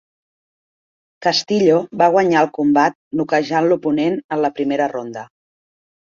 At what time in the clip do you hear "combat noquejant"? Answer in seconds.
2.57-3.69